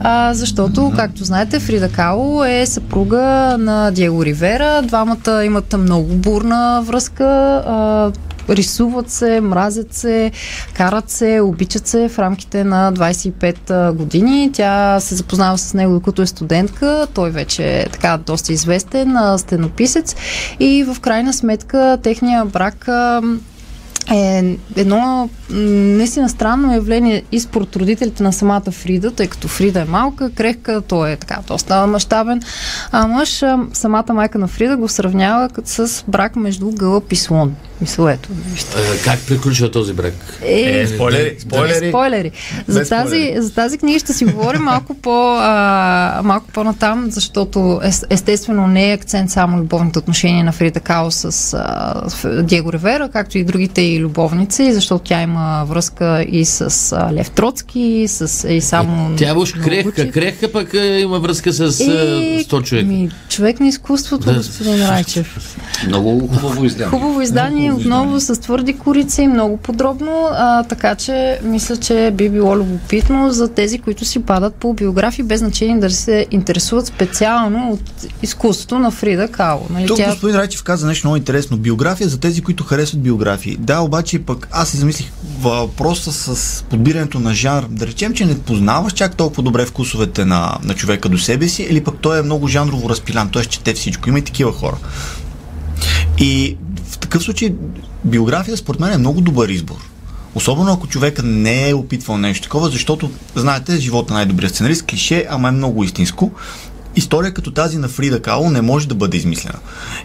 а, 0.00 0.34
защото, 0.34 0.92
както 0.96 1.24
знаете, 1.24 1.60
Фрида 1.60 1.88
Кало 1.88 2.44
е 2.44 2.66
съпруга 2.66 3.20
на 3.58 3.90
Диего 3.90 4.24
Ривера, 4.24 4.82
двамата 4.82 5.44
имат 5.44 5.74
много 5.78 6.14
бурна 6.14 6.82
връзка, 6.82 7.24
а, 7.66 8.12
рисуват 8.50 9.10
се, 9.10 9.40
мразят 9.40 9.94
се, 9.94 10.30
карат 10.74 11.10
се, 11.10 11.40
обичат 11.40 11.86
се 11.86 12.08
в 12.08 12.18
рамките 12.18 12.64
на 12.64 12.92
25 12.92 13.70
а, 13.70 13.92
години. 13.92 14.50
Тя 14.52 15.00
се 15.00 15.14
запознава 15.14 15.58
с 15.58 15.74
него 15.74 15.92
докато 15.92 16.22
е 16.22 16.26
студентка. 16.26 17.06
Той 17.14 17.30
вече 17.30 17.80
е 17.80 17.88
така 17.88 18.18
доста 18.26 18.52
известен 18.52 19.16
стенописец 19.38 20.16
и 20.60 20.84
в 20.84 21.00
крайна 21.00 21.32
сметка 21.32 21.98
техния 22.02 22.44
брак 22.44 22.88
е 24.10 24.56
едно 24.76 25.28
наистина 25.50 26.28
странно 26.28 26.74
явление 26.74 27.22
и 27.32 27.40
според 27.40 27.76
родителите 27.76 28.22
на 28.22 28.32
самата 28.32 28.70
Фрида, 28.70 29.10
тъй 29.10 29.26
като 29.26 29.48
Фрида 29.48 29.80
е 29.80 29.84
малка, 29.84 30.30
крехка, 30.30 30.82
той 30.88 31.10
е 31.10 31.16
така 31.16 31.38
доста 31.46 31.86
мащабен. 31.86 32.42
А 32.92 33.06
мъж, 33.06 33.44
самата 33.72 34.12
майка 34.12 34.38
на 34.38 34.48
Фрида 34.48 34.76
го 34.76 34.88
сравнява 34.88 35.48
с 35.64 36.04
брак 36.08 36.36
между 36.36 36.70
гълъб 36.70 37.12
и 37.12 37.16
слон. 37.16 37.56
Мисля, 37.80 38.12
ето. 38.12 38.28
вижте. 38.46 38.76
А, 38.76 39.04
Как 39.04 39.18
приключва 39.20 39.70
този 39.70 39.92
брак? 39.92 40.14
Е, 40.42 40.86
спойлери, 40.86 41.36
спойлери. 41.40 41.88
Спойлери. 41.88 42.30
За 42.66 42.84
тази, 42.84 43.34
за 43.36 43.54
тази 43.54 43.78
книга 43.78 43.98
ще 43.98 44.12
си 44.12 44.24
говорим 44.24 44.62
малко, 44.62 44.94
по, 44.94 45.36
а, 45.36 46.20
малко 46.24 46.46
по-натам, 46.48 47.06
защото 47.08 47.80
ес, 47.82 48.04
естествено 48.10 48.66
не 48.66 48.90
е 48.90 48.94
акцент 48.94 49.30
само 49.30 49.58
любовните 49.58 49.98
отношения 49.98 50.44
на 50.44 50.52
Фрида 50.52 50.80
Као 50.80 51.10
с 51.10 51.24
а, 51.54 51.94
с 52.08 52.42
Диего 52.42 52.72
Ривера, 52.72 53.08
както 53.08 53.38
и 53.38 53.44
другите 53.44 53.82
и 53.82 54.00
любовници, 54.00 54.72
защото 54.72 55.04
тя 55.04 55.22
има 55.22 55.64
връзка 55.68 56.22
и 56.22 56.44
с 56.44 56.60
а, 56.92 57.12
Лев 57.12 57.30
Троцки, 57.30 57.80
и 57.80 58.08
с 58.08 58.48
и 58.48 58.60
само... 58.60 59.16
Тя 59.16 59.28
е 59.28 59.32
уж 59.32 59.54
Новогучев. 59.54 59.64
крехка, 59.94 60.10
крехка 60.10 60.52
пък 60.52 60.70
има 60.98 61.18
връзка 61.18 61.52
с 61.52 61.80
Е, 61.80 62.44
100 62.44 62.62
човека. 62.62 62.86
Ми, 62.86 63.10
човек 63.28 63.60
на 63.60 63.68
изкуството, 63.68 64.24
Да. 64.24 64.34
господин 64.34 64.88
Райчев. 64.88 65.56
Много 65.86 66.28
хубаво 66.28 66.64
издание. 66.64 66.90
Хубаво 66.90 67.20
издание, 67.20 67.69
отново 67.72 68.20
с 68.20 68.40
твърди 68.40 68.72
корици, 68.72 69.26
много 69.26 69.56
подробно, 69.56 70.28
а, 70.32 70.62
така 70.62 70.94
че 70.94 71.38
мисля, 71.42 71.76
че 71.76 72.12
би 72.14 72.28
било 72.28 72.56
любопитно 72.56 73.30
за 73.32 73.48
тези, 73.48 73.78
които 73.78 74.04
си 74.04 74.22
падат 74.22 74.54
по 74.54 74.74
биографии, 74.74 75.24
без 75.24 75.40
значение 75.40 75.78
да 75.78 75.90
се 75.90 76.26
интересуват 76.30 76.86
специално 76.86 77.72
от 77.72 78.06
изкуството 78.22 78.78
на 78.78 78.90
Фрида 78.90 79.28
Кало. 79.28 79.66
Нали? 79.70 79.86
Тук 79.86 79.96
Тя... 79.96 80.10
господин 80.10 80.36
Райчев 80.36 80.62
каза 80.62 80.86
нещо 80.86 81.06
много 81.06 81.16
интересно. 81.16 81.56
Биография 81.56 82.08
за 82.08 82.20
тези, 82.20 82.42
които 82.42 82.64
харесват 82.64 83.02
биографии. 83.02 83.56
Да, 83.56 83.80
обаче 83.80 84.18
пък 84.18 84.48
аз 84.52 84.68
си 84.68 84.76
замислих 84.76 85.10
въпроса 85.40 86.12
с 86.12 86.62
подбирането 86.62 87.20
на 87.20 87.34
жанр. 87.34 87.66
Да 87.70 87.86
речем, 87.86 88.14
че 88.14 88.26
не 88.26 88.38
познаваш 88.38 88.92
чак 88.92 89.16
толкова 89.16 89.42
добре 89.42 89.66
вкусовете 89.66 90.24
на, 90.24 90.58
на 90.64 90.74
човека 90.74 91.08
до 91.08 91.18
себе 91.18 91.48
си, 91.48 91.62
или 91.62 91.84
пък 91.84 91.94
той 92.00 92.18
е 92.18 92.22
много 92.22 92.48
жанрово 92.48 92.88
разпилян, 92.88 93.28
той 93.28 93.42
ще 93.42 93.52
чете 93.52 93.74
всичко. 93.74 94.08
Има 94.08 94.18
и 94.18 94.24
такива 94.24 94.52
хора. 94.52 94.76
И 96.18 96.56
такъв 97.10 97.22
случай 97.22 97.54
биография 98.04 98.56
според 98.56 98.80
мен 98.80 98.92
е 98.92 98.98
много 98.98 99.20
добър 99.20 99.48
избор. 99.48 99.76
Особено 100.34 100.72
ако 100.72 100.86
човека 100.86 101.22
не 101.22 101.68
е 101.68 101.74
опитвал 101.74 102.18
нещо 102.18 102.42
такова, 102.42 102.68
защото, 102.68 103.10
знаете, 103.34 103.76
живота 103.76 104.12
е 104.12 104.16
най-добрият 104.16 104.54
сценарист, 104.54 104.86
клише, 104.86 105.26
ама 105.30 105.48
е 105.48 105.52
много 105.52 105.84
истинско. 105.84 106.30
История 106.96 107.34
като 107.34 107.50
тази 107.50 107.78
на 107.78 107.88
Фрида 107.88 108.22
Кало 108.22 108.50
не 108.50 108.62
може 108.62 108.88
да 108.88 108.94
бъде 108.94 109.16
измислена. 109.16 109.58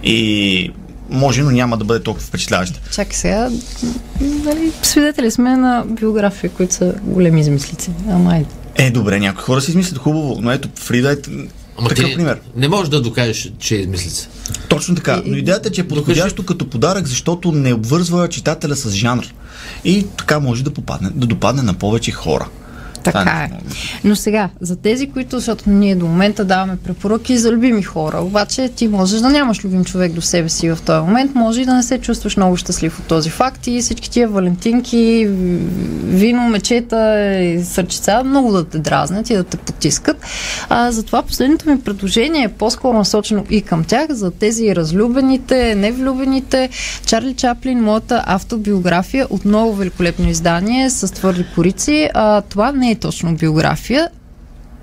И 0.04 0.72
може, 1.10 1.42
но 1.42 1.52
няма 1.52 1.78
да 1.78 1.86
бъде 1.86 2.04
толкова 2.04 2.28
впечатляваща. 2.28 2.82
Чакай 2.92 3.14
сега, 3.14 3.50
нали, 4.22 4.72
свидетели 4.84 5.32
сме 5.32 5.58
на 5.58 5.84
биографии, 5.88 6.50
които 6.50 6.74
са 6.74 6.94
големи 7.04 7.42
измислици. 7.42 7.92
Ама 8.10 8.32
айде. 8.32 8.50
Е, 8.76 8.92
добре, 8.92 9.20
някои 9.20 9.44
хора 9.44 9.62
си 9.62 9.72
измислят 9.72 9.98
хубаво, 9.98 10.38
но 10.42 10.52
ето 10.52 10.70
Фрида 10.76 11.12
е 11.12 11.16
Ама 11.78 11.90
такъв 11.90 12.06
ти 12.06 12.16
пример. 12.16 12.40
не 12.56 12.68
можеш 12.68 12.90
да 12.90 13.02
докажеш, 13.02 13.52
че 13.60 13.76
е 13.76 13.80
измислица. 13.80 14.28
Точно 14.70 14.96
така. 14.96 15.22
Но 15.26 15.38
идеята 15.38 15.70
е, 15.70 15.72
че 15.72 15.82
е 15.82 15.88
подходящо 15.88 16.46
като 16.46 16.70
подарък, 16.70 17.08
защото 17.08 17.52
не 17.52 17.74
обвързва 17.74 18.30
читателя 18.30 18.76
с 18.76 18.92
жанр. 18.92 19.34
И 19.86 20.06
така 20.18 20.40
може 20.40 20.64
да, 20.64 20.72
попадне, 20.72 21.10
да 21.16 21.28
допадне 21.28 21.62
на 21.62 21.74
повече 21.74 22.12
хора. 22.12 22.48
Така 23.12 23.50
е. 23.52 23.58
Но 24.04 24.16
сега, 24.16 24.50
за 24.62 24.76
тези, 24.76 25.08
които, 25.08 25.36
защото 25.40 25.70
ние 25.70 25.96
до 25.96 26.06
момента 26.06 26.46
даваме 26.46 26.78
препоръки 26.84 27.38
за 27.38 27.52
любими 27.52 27.84
хора, 27.84 28.18
обаче 28.18 28.70
ти 28.70 28.88
можеш 28.88 29.20
да 29.20 29.30
нямаш 29.30 29.64
любим 29.64 29.86
човек 29.86 30.12
до 30.12 30.22
себе 30.22 30.50
си 30.50 30.70
в 30.70 30.78
този 30.86 31.02
момент, 31.02 31.36
може 31.36 31.62
и 31.62 31.66
да 31.66 31.74
не 31.74 31.84
се 31.84 31.98
чувстваш 31.98 32.38
много 32.38 32.58
щастлив 32.58 33.00
от 33.00 33.06
този 33.06 33.30
факт 33.30 33.68
и 33.68 33.82
всички 33.82 34.12
тия 34.12 34.28
валентинки, 34.28 35.28
вино, 36.06 36.50
мечета 36.50 37.34
и 37.40 37.64
сърчица 37.64 38.24
много 38.24 38.52
да 38.52 38.66
те 38.66 38.80
дразнят 38.80 39.30
и 39.30 39.36
да 39.36 39.44
те 39.44 39.58
потискат. 39.58 40.18
А, 40.70 40.92
затова 40.92 41.22
последното 41.22 41.70
ми 41.70 41.82
предложение 41.82 42.44
е 42.44 42.50
по-скоро 42.50 42.98
насочено 42.98 43.46
и 43.50 43.62
към 43.62 43.84
тях, 43.84 44.08
за 44.10 44.32
тези 44.32 44.76
разлюбените, 44.76 45.76
невлюбените. 45.76 46.70
Чарли 47.06 47.34
Чаплин, 47.34 47.84
моята 47.84 48.24
автобиография, 48.26 49.28
отново 49.30 49.74
великолепно 49.74 50.30
издание 50.30 50.90
с 50.90 51.14
твърди 51.14 51.46
корици. 51.56 52.10
А, 52.14 52.42
това 52.42 52.72
не 52.72 52.92
е 52.92 52.95
точно 52.96 53.36
биография, 53.36 54.10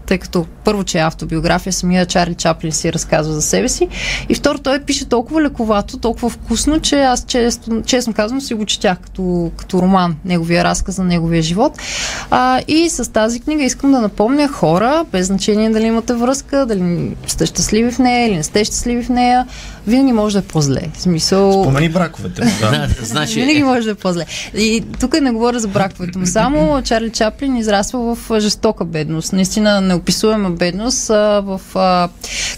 тъй 0.07 0.19
като 0.19 0.47
първо, 0.65 0.85
че 0.85 0.99
е 0.99 1.03
автобиография, 1.03 1.73
самия 1.73 2.07
Чарли 2.07 2.35
Чаплин 2.35 2.73
си 2.73 2.93
разказва 2.93 3.35
за 3.35 3.43
себе 3.43 3.69
си. 3.69 3.89
И 4.29 4.35
второ, 4.35 4.59
той 4.59 4.81
пише 4.81 5.09
толкова 5.09 5.43
лековато, 5.43 5.99
толкова 5.99 6.29
вкусно, 6.29 6.81
че 6.81 7.03
аз 7.03 7.25
често, 7.27 7.83
честно 7.87 8.13
казвам 8.13 8.41
си 8.41 8.55
го 8.55 8.65
четях 8.65 8.99
като, 8.99 9.51
като 9.57 9.83
роман, 9.83 10.17
неговия 10.25 10.65
разказ 10.65 10.95
за 10.95 11.05
неговия 11.05 11.43
живот. 11.43 11.79
А, 12.31 12.61
и 12.69 12.91
с 12.91 13.13
тази 13.13 13.41
книга 13.41 13.63
искам 13.65 13.93
да 13.93 14.01
напомня 14.01 14.49
хора, 14.49 15.05
без 15.13 15.27
значение 15.27 15.71
дали 15.71 15.87
имате 15.87 16.15
връзка, 16.15 16.67
дали 16.67 17.17
сте 17.27 17.47
щастливи 17.47 17.91
в 17.91 17.99
нея 17.99 18.27
или 18.27 18.37
не 18.37 18.43
сте 18.43 18.65
щастливи 18.65 19.03
в 19.03 19.09
нея, 19.09 19.47
винаги 19.87 20.13
може 20.13 20.33
да 20.33 20.39
е 20.39 20.43
по-зле. 20.43 20.81
В 20.95 21.01
смисъл... 21.01 21.63
Спомени 21.63 21.89
браковете. 21.89 22.43
Да. 22.63 22.89
Значи, 23.03 23.41
Винаги 23.41 23.63
може 23.63 23.85
да 23.85 23.91
е 23.91 23.95
по-зле. 23.95 24.27
И 24.57 24.85
тук 25.01 25.21
не 25.21 25.31
говоря 25.31 25.59
за 25.59 25.69
браковете 25.69 26.19
му. 26.19 26.27
Само 26.27 26.83
Чарли 26.85 27.11
Чаплин 27.11 27.57
израства 27.57 28.15
в 28.15 28.41
жестока 28.41 28.85
бедност. 28.85 29.33
Наистина 29.33 29.81
неописуема 29.81 30.51
бедност 30.51 31.11
а, 31.11 31.41
в 31.41 31.61
а, 31.75 32.09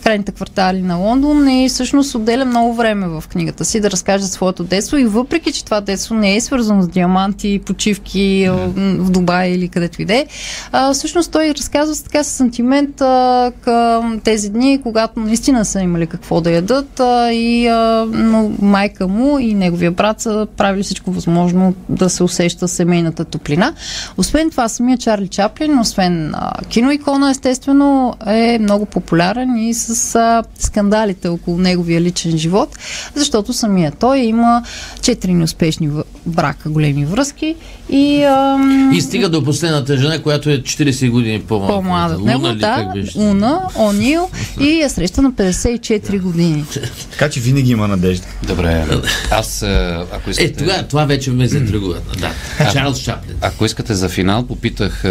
крайните 0.02 0.32
квартали 0.32 0.82
на 0.82 0.96
Лондон 0.96 1.48
и 1.48 1.68
всъщност 1.68 2.14
отделя 2.14 2.44
много 2.44 2.74
време 2.74 3.08
в 3.08 3.24
книгата 3.28 3.64
си 3.64 3.80
да 3.80 3.90
разкаже 3.90 4.24
своето 4.24 4.64
детство 4.64 4.96
и 4.96 5.04
въпреки, 5.04 5.52
че 5.52 5.64
това 5.64 5.80
детство 5.80 6.14
не 6.14 6.36
е 6.36 6.40
свързано 6.40 6.82
с 6.82 6.88
диаманти, 6.88 7.60
почивки 7.66 8.44
а, 8.44 8.52
в 8.76 9.10
Дубай 9.10 9.50
или 9.50 9.68
където 9.68 10.02
и 10.02 10.04
да 10.04 10.14
е, 10.14 10.26
а, 10.72 10.94
всъщност 10.94 11.32
той 11.32 11.50
разказва 11.50 11.94
с 11.94 12.02
така 12.02 12.24
с 12.24 12.28
сантимент 12.28 13.00
а, 13.00 13.52
към 13.60 14.20
тези 14.24 14.50
дни, 14.50 14.80
когато 14.82 15.20
наистина 15.20 15.64
са 15.64 15.80
имали 15.80 16.06
какво 16.06 16.40
да 16.40 16.50
ядат 16.50 17.00
а, 17.00 17.13
и 17.32 17.66
а, 17.66 18.06
но 18.12 18.50
майка 18.62 19.08
му 19.08 19.38
и 19.38 19.54
неговия 19.54 19.90
брат 19.90 20.20
са 20.20 20.46
правили 20.56 20.82
всичко 20.82 21.12
възможно 21.12 21.74
да 21.88 22.10
се 22.10 22.22
усеща 22.22 22.68
семейната 22.68 23.24
топлина. 23.24 23.72
Освен 24.16 24.50
това, 24.50 24.68
самия 24.68 24.98
Чарли 24.98 25.28
Чаплин, 25.28 25.78
освен 25.78 26.34
а, 26.34 26.64
киноикона, 26.68 27.30
естествено, 27.30 28.14
е 28.26 28.58
много 28.58 28.86
популярен 28.86 29.56
и 29.56 29.74
с 29.74 30.14
а, 30.14 30.42
скандалите 30.58 31.28
около 31.28 31.58
неговия 31.58 32.00
личен 32.00 32.38
живот, 32.38 32.78
защото 33.14 33.52
самия 33.52 33.92
той 33.92 34.18
има 34.18 34.62
четири 35.02 35.34
неуспешни 35.34 35.90
брака, 36.26 36.70
големи 36.70 37.04
връзки 37.04 37.56
и... 37.90 38.24
ам, 38.24 38.92
И 38.94 39.00
стига 39.00 39.28
до 39.28 39.44
последната 39.44 39.96
жена, 39.96 40.22
която 40.22 40.50
е 40.50 40.58
40 40.58 41.10
години 41.10 41.40
по-малко. 41.40 41.74
по-млада 41.74 42.14
от 42.14 42.24
него, 42.24 42.48
да? 42.54 42.92
Уна, 43.16 43.60
Онил 43.78 44.28
и 44.60 44.68
я 44.68 44.90
среща 44.90 45.22
на 45.22 45.32
54 45.32 46.20
години. 46.20 46.64
Така 47.10 47.30
че 47.30 47.40
винаги 47.40 47.70
има 47.70 47.88
надежда. 47.88 48.26
Добре, 48.42 48.86
аз, 49.30 49.62
е, 49.62 49.98
ако 50.12 50.30
искате... 50.30 50.50
Е, 50.50 50.52
тогава 50.52 50.82
това 50.82 51.04
вече 51.04 51.30
ме 51.30 51.48
заинтригува. 51.48 51.98
Да. 52.18 52.32
Чарлз 52.72 53.02
Чаплин. 53.02 53.36
Ако 53.40 53.64
искате 53.64 53.94
за 53.94 54.08
финал, 54.08 54.46
попитах 54.46 55.00
е, 55.04 55.08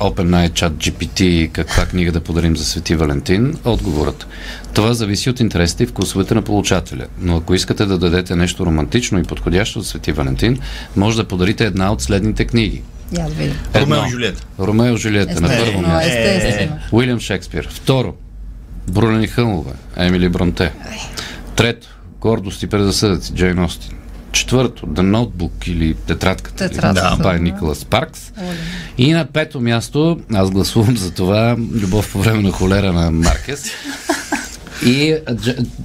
OpenAI 0.00 0.50
Chat 0.50 0.70
GPT 0.70 1.50
каква 1.52 1.86
книга 1.86 2.12
да 2.12 2.20
подарим 2.20 2.56
за 2.56 2.64
Свети 2.64 2.96
Валентин. 2.96 3.58
Отговорът. 3.64 4.26
Това 4.74 4.94
зависи 4.94 5.30
от 5.30 5.40
интересите 5.40 5.82
и 5.82 5.86
вкусовете 5.86 6.34
на 6.34 6.42
получателя. 6.42 7.06
Но 7.20 7.36
ако 7.36 7.54
искате 7.54 7.86
да 7.86 7.98
дадете 7.98 8.36
нещо 8.36 8.66
романтично 8.66 9.18
и 9.18 9.22
подходящо 9.22 9.80
за 9.80 9.88
Свети 9.88 10.12
Валентин, 10.12 10.58
може 10.96 11.16
да 11.16 11.24
подарите 11.24 11.64
една 11.64 11.92
от 11.92 12.02
следните 12.02 12.44
книги. 12.44 12.82
Я 13.18 13.24
да 13.24 13.30
видим. 13.30 13.56
Едно. 13.74 13.96
Ромео 13.96 14.06
и 14.06 14.10
Жулиета. 14.10 14.42
Ромео 14.58 14.94
и 14.94 14.96
Жулиета 14.96 15.40
на 15.40 15.48
първо 15.48 15.80
място. 15.80 16.12
Уилям 16.92 17.20
Шекспир. 17.20 17.68
Второ, 17.70 18.14
Брулени 18.88 19.26
Хълмове, 19.26 19.72
Емили 19.96 20.28
Бронте. 20.28 20.72
Трето, 21.56 21.88
Гордост 22.20 22.62
и 22.62 22.66
предразсъдъци, 22.66 23.32
Джейн 23.34 23.58
Остин. 23.58 23.92
Четвърто, 24.32 24.86
The 24.86 25.00
Notebook 25.00 25.68
или 25.68 25.94
Тетрадката. 25.94 26.68
Тетрадката, 26.68 27.08
или, 27.08 27.18
Това 27.18 27.34
е 27.34 27.36
да. 27.36 27.42
Николас 27.42 27.84
Паркс. 27.84 28.32
И 28.98 29.12
на 29.12 29.24
пето 29.24 29.60
място, 29.60 30.20
аз 30.34 30.50
гласувам 30.50 30.96
за 30.96 31.10
това 31.10 31.56
Любов 31.72 32.12
по 32.12 32.18
време 32.18 32.42
на 32.42 32.50
холера 32.50 32.92
на 32.92 33.10
Маркес. 33.10 33.64
И 34.86 35.16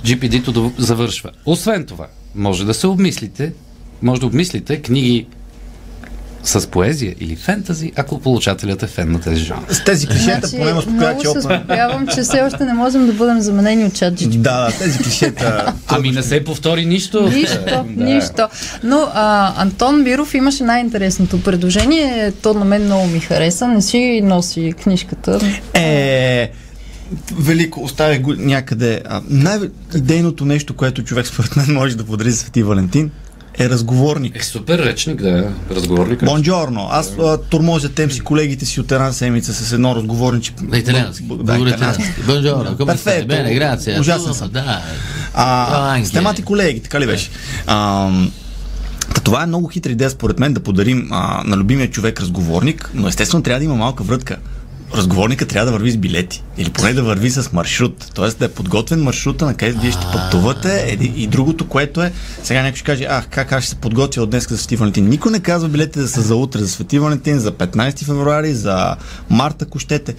GPD-то 0.05 0.73
завършва. 0.77 1.29
Освен 1.45 1.85
това, 1.85 2.07
може 2.35 2.65
да 2.65 2.73
се 2.73 2.87
обмислите, 2.87 3.53
може 4.01 4.21
да 4.21 4.27
обмислите 4.27 4.81
книги 4.81 5.27
с 6.43 6.67
поезия 6.67 7.15
или 7.19 7.35
фентази, 7.35 7.91
ако 7.95 8.19
получателят 8.19 8.83
е 8.83 8.87
фен 8.87 9.11
на 9.11 9.21
тези 9.21 9.41
жанри. 9.43 9.65
С 9.69 9.83
тези 9.83 10.07
клишета, 10.07 10.49
поне 10.51 10.73
ме 10.73 10.79
успокоя, 10.79 11.09
много 11.09 11.21
че 11.21 11.27
опа... 11.27 11.39
успокоявам, 11.39 12.07
че 12.07 12.21
все 12.21 12.41
още 12.41 12.65
не 12.65 12.73
можем 12.73 13.07
да 13.07 13.13
бъдем 13.13 13.41
заменени 13.41 13.85
от 13.85 13.93
чат 13.93 14.13
GPT. 14.13 14.37
Да, 14.37 14.65
да, 14.65 14.77
тези 14.77 14.97
клишета. 14.99 15.73
Ами 15.87 16.11
не 16.11 16.23
се 16.23 16.43
повтори 16.43 16.85
нищо. 16.85 17.29
Нищо, 17.29 17.59
Да. 17.65 17.83
нищо. 18.03 18.47
Но 18.83 19.09
а, 19.13 19.53
Антон 19.61 20.03
Биров 20.03 20.33
имаше 20.33 20.63
най-интересното 20.63 21.43
предложение. 21.43 22.31
То 22.41 22.53
на 22.53 22.65
мен 22.65 22.83
много 22.83 23.07
ми 23.07 23.19
хареса. 23.19 23.67
Не 23.67 23.81
си 23.81 24.21
носи 24.23 24.73
книжката. 24.83 25.39
Е, 25.73 26.51
велико, 27.39 27.83
оставих 27.83 28.21
го 28.21 28.33
някъде. 28.37 29.01
Най-идейното 29.29 30.45
нещо, 30.45 30.75
което 30.75 31.03
човек 31.03 31.27
според 31.27 31.55
мен 31.55 31.65
може 31.73 31.97
да 31.97 32.03
подари 32.03 32.31
за 32.31 32.37
Свети 32.37 32.63
Валентин, 32.63 33.11
е 33.59 33.69
разговорник. 33.69 34.35
Е, 34.35 34.43
супер 34.43 34.79
речник, 34.79 35.21
да, 35.21 35.49
разговорник. 35.71 36.25
Бонджорно. 36.25 36.87
Аз 36.91 37.13
а, 37.19 37.37
турмозя 37.37 37.89
тем 37.89 38.11
си 38.11 38.19
колегите 38.19 38.65
си 38.65 38.79
от 38.79 38.91
една 38.91 39.11
седмица 39.11 39.53
с 39.53 39.73
едно 39.73 39.95
разговорниче. 39.95 40.53
На 40.61 40.77
италиански. 40.77 41.23
Да, 41.43 41.57
италиански. 41.57 42.03
stai? 42.03 42.85
Перфекто. 42.85 43.35
Bene, 43.35 43.51
grazie. 43.59 43.99
Ужасен 43.99 44.33
съм. 44.33 44.49
Да. 44.49 44.81
А, 45.33 45.93
Ангели. 45.93 46.09
снимати 46.09 46.41
колеги, 46.43 46.79
така 46.79 46.99
ли 46.99 47.05
беше? 47.05 47.29
А, 47.67 48.09
та 49.15 49.21
това 49.21 49.43
е 49.43 49.45
много 49.45 49.67
хитра 49.67 49.91
идея, 49.91 50.09
според 50.09 50.39
мен, 50.39 50.53
да 50.53 50.59
подарим 50.59 51.07
а, 51.11 51.43
на 51.45 51.57
любимия 51.57 51.89
човек 51.89 52.21
разговорник, 52.21 52.91
но 52.93 53.07
естествено 53.07 53.43
трябва 53.43 53.59
да 53.59 53.65
има 53.65 53.75
малка 53.75 54.03
врътка. 54.03 54.37
Разговорника 54.93 55.45
трябва 55.47 55.65
да 55.65 55.71
върви 55.71 55.91
с 55.91 55.97
билети. 55.97 56.43
Или 56.57 56.69
поне 56.69 56.93
да 56.93 57.03
върви 57.03 57.29
с 57.29 57.53
маршрут. 57.53 58.11
Тоест 58.15 58.39
да 58.39 58.45
е 58.45 58.49
подготвен 58.49 59.03
маршрута, 59.03 59.45
на 59.45 59.53
където 59.53 59.79
вие 59.79 59.91
ще 59.91 60.05
пътувате. 60.13 60.97
И 61.15 61.27
другото, 61.27 61.67
което 61.67 62.01
е, 62.01 62.13
сега 62.43 62.61
някой 62.61 62.75
ще 62.75 62.85
каже, 62.85 63.05
ах, 63.09 63.27
как 63.29 63.51
аз 63.51 63.63
ще 63.63 63.69
се 63.69 63.75
подготвя 63.75 64.21
от 64.23 64.29
днес 64.29 64.49
за 64.49 64.57
Свети 64.57 64.75
Валентин. 64.75 65.09
Никой 65.09 65.31
не 65.31 65.39
казва 65.39 65.69
билетите 65.69 65.99
да 65.99 66.07
са 66.07 66.21
за 66.21 66.35
утре, 66.35 66.59
за 66.59 66.67
Свети 66.67 66.99
Валентин, 66.99 67.39
за 67.39 67.51
15 67.51 68.03
февруари, 68.03 68.53
за 68.53 68.95
март, 69.29 69.61
ако 69.61 69.79
щете. 69.79 70.15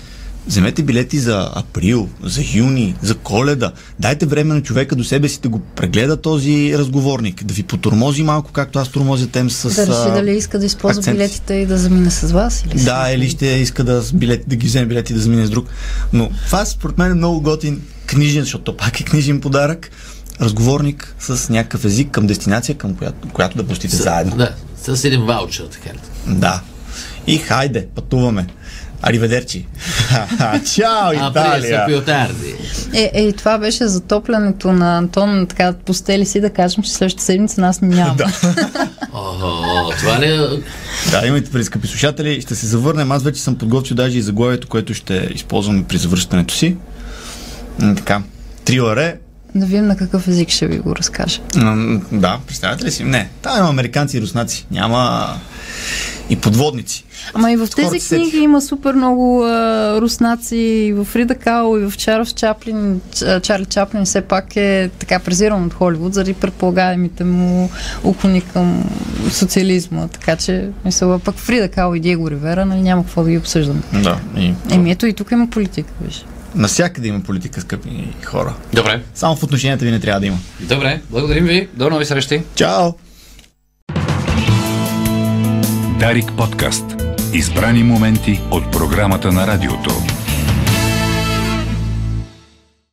Вземете 0.49 0.83
билети 0.83 1.19
за 1.19 1.51
април, 1.55 2.09
за 2.23 2.43
юни, 2.55 2.95
за 3.03 3.15
коледа. 3.15 3.73
Дайте 3.99 4.27
време 4.27 4.55
на 4.55 4.63
човека 4.63 4.97
до 4.97 5.05
себе 5.05 5.29
си 5.29 5.41
да 5.41 5.49
го 5.49 5.59
прегледа 5.59 6.17
този 6.17 6.79
разговорник, 6.79 7.45
да 7.45 7.55
ви 7.55 7.63
потормози 7.63 8.23
малко, 8.23 8.53
както 8.53 8.79
аз 8.79 8.89
тормозя 8.89 9.27
тем 9.27 9.51
с... 9.51 9.63
Да 9.77 9.83
реши 9.83 10.15
дали 10.15 10.37
иска 10.37 10.59
да 10.59 10.67
използва 10.67 10.99
акцент. 11.01 11.17
билетите 11.17 11.55
и 11.55 11.67
да 11.67 11.79
замине 11.79 12.11
с 12.11 12.33
вас. 12.33 12.65
Или 12.65 12.79
с- 12.79 12.85
Да, 12.85 13.11
или 13.11 13.29
ще 13.29 13.47
иска 13.47 13.85
да, 13.85 14.03
с 14.03 14.13
билет, 14.13 14.45
да 14.47 14.57
ги 14.57 14.67
вземе 14.67 14.87
билети 14.87 15.13
и 15.13 15.17
да 15.17 15.23
замине 15.23 15.47
с 15.47 15.51
друг. 15.51 15.69
Но 16.13 16.31
това 16.47 16.65
според 16.67 16.99
мен 16.99 17.11
е 17.11 17.15
много 17.15 17.41
готин 17.41 17.81
книжен, 18.07 18.43
защото 18.43 18.65
то 18.65 18.77
пак 18.77 19.01
е 19.01 19.05
книжен 19.05 19.41
подарък. 19.41 19.91
Разговорник 20.41 21.15
с 21.21 21.49
някакъв 21.49 21.85
език 21.85 22.11
към 22.11 22.27
дестинация, 22.27 22.75
към 22.75 22.95
която, 22.95 23.29
която 23.29 23.57
да 23.57 23.67
посетите 23.67 23.97
заедно. 23.97 24.37
Да, 24.37 24.55
с 24.95 25.05
един 25.05 25.23
ваучер, 25.23 25.65
така. 25.65 25.91
Да. 26.27 26.61
И 27.27 27.39
хайде, 27.39 27.87
пътуваме. 27.95 28.47
Ариведерчи. 29.03 29.67
Чао, 30.75 31.11
А, 31.21 31.31
Италия! 31.31 31.87
più 31.87 32.01
tardi. 32.01 32.55
Е, 32.95 33.11
е, 33.15 33.23
и 33.23 33.33
това 33.33 33.59
беше 33.59 33.87
затоплянето 33.87 34.73
на 34.73 34.99
Антон. 34.99 35.47
Така, 35.47 35.73
постели 35.73 36.27
си 36.27 36.41
да 36.41 36.51
кажем, 36.51 36.83
че 36.83 36.91
следващата 36.93 37.25
седмица 37.25 37.61
нас 37.61 37.81
няма. 37.81 38.15
Да. 38.15 38.25
О, 39.13 39.91
това 39.99 40.21
ли 40.21 40.27
е... 40.27 40.39
Да, 41.11 41.27
имайте 41.27 41.51
преди, 41.51 41.65
скъпи 41.65 41.89
слушатели. 41.89 42.41
Ще 42.41 42.55
се 42.55 42.67
завърнем. 42.67 43.13
Аз 43.13 43.23
вече 43.23 43.43
съм 43.43 43.59
подготвил 43.59 43.97
даже 43.97 44.19
и 44.19 44.23
заглавието, 44.23 44.69
което 44.69 44.95
ще 44.95 45.29
използваме 45.35 45.85
при 45.89 45.99
завръщането 45.99 46.55
си. 46.55 46.77
Така. 47.97 48.23
Трилър 48.65 49.17
Да 49.55 49.67
видим 49.67 49.87
на 49.87 49.97
какъв 49.97 50.29
език 50.29 50.49
ще 50.49 50.67
ви 50.67 50.79
го 50.79 50.97
разкажа. 50.97 51.41
М, 51.57 52.01
Да, 52.13 52.39
представяте 52.47 52.85
ли 52.85 52.91
си? 52.91 53.05
Не. 53.05 53.29
Там 53.43 53.59
има 53.59 53.69
американци 53.69 54.19
и 54.19 54.21
руснаци. 54.21 54.67
Няма 54.71 55.29
и 56.31 56.37
подводници. 56.37 57.05
Ама 57.35 57.53
и 57.53 57.57
в 57.57 57.69
тези 57.77 58.01
сетих. 58.01 58.19
книги 58.19 58.37
има 58.39 58.61
супер 58.61 58.95
много 58.95 59.45
а, 59.45 60.01
руснаци. 60.01 60.57
И 60.57 60.93
в 60.93 61.17
Рида 61.17 61.35
Као, 61.35 61.79
и 61.79 61.91
в 61.91 61.97
Чарлз 61.97 62.33
Чаплин. 62.33 63.01
Чарли 63.43 63.65
Чаплин 63.65 64.05
все 64.05 64.21
пак 64.21 64.57
е 64.57 64.91
така 64.99 65.19
презиран 65.19 65.65
от 65.65 65.75
Холивуд 65.75 66.15
заради 66.15 66.35
предполагаемите 66.35 67.25
му 67.25 67.71
уклони 68.05 68.41
към 68.41 68.85
социализма. 69.31 70.09
Така 70.09 70.37
че, 70.37 70.69
мисля, 70.85 71.19
пък 71.19 71.37
в 71.37 71.49
Рида 71.51 71.69
Као 71.69 71.95
и 71.95 72.01
Диего 72.01 72.31
Ривера, 72.31 72.67
нали, 72.67 72.81
няма 72.81 73.05
какво 73.05 73.23
да 73.23 73.31
ги 73.31 73.39
обсъждаме. 73.39 73.81
Да. 73.93 74.19
И... 74.37 74.55
Еми 74.71 74.91
ето 74.91 75.07
и 75.07 75.13
тук 75.13 75.31
има 75.31 75.51
политика, 75.51 75.93
виж. 76.01 76.25
Навсякъде 76.55 77.09
има 77.09 77.21
политика, 77.21 77.61
скъпи 77.61 77.91
хора. 78.25 78.55
Добре, 78.73 79.03
Само 79.15 79.37
в 79.37 79.43
отношенията 79.43 79.85
ви 79.85 79.91
не 79.91 80.01
трябва 80.01 80.21
да 80.21 80.27
има. 80.27 80.39
добре. 80.61 81.01
Благодарим 81.11 81.45
ви. 81.45 81.69
До 81.75 81.91
нови 81.91 82.05
срещи. 82.05 82.43
Чао! 82.55 82.93
Дарик 86.01 86.33
подкаст. 86.37 86.85
Избрани 87.33 87.83
моменти 87.83 88.41
от 88.51 88.73
програмата 88.73 89.33
на 89.33 89.47
радиото. 89.47 89.91